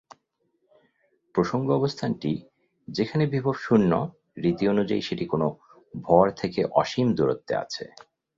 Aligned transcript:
প্রসঙ্গ 1.35 1.67
অবস্থানটি, 1.71 2.31
যেখানে 2.87 3.23
বিভব 3.25 3.55
শূন্য, 3.57 3.91
রীতি 4.37 4.65
অনুযায়ী 4.67 5.01
সেটি 5.01 5.25
কোনও 5.25 5.49
ভর 6.01 6.25
থেকে 6.31 6.61
অসীম 6.73 7.07
দূরত্বে 7.13 7.53
আছে। 7.55 7.83